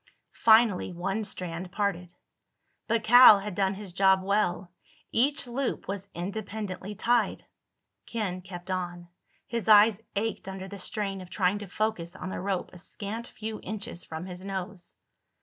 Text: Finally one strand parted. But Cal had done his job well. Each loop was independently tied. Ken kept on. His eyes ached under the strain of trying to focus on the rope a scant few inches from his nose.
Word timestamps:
Finally 0.43 0.91
one 0.91 1.23
strand 1.23 1.71
parted. 1.71 2.11
But 2.87 3.03
Cal 3.03 3.37
had 3.37 3.53
done 3.53 3.75
his 3.75 3.93
job 3.93 4.23
well. 4.23 4.71
Each 5.11 5.45
loop 5.45 5.87
was 5.87 6.09
independently 6.15 6.95
tied. 6.95 7.45
Ken 8.07 8.41
kept 8.41 8.71
on. 8.71 9.09
His 9.45 9.67
eyes 9.67 10.01
ached 10.15 10.47
under 10.47 10.67
the 10.67 10.79
strain 10.79 11.21
of 11.21 11.29
trying 11.29 11.59
to 11.59 11.67
focus 11.67 12.15
on 12.15 12.29
the 12.31 12.39
rope 12.39 12.71
a 12.73 12.79
scant 12.79 13.27
few 13.27 13.59
inches 13.61 14.03
from 14.03 14.25
his 14.25 14.43
nose. 14.43 14.95